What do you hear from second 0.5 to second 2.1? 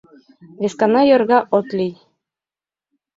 Вескана йорга от лий!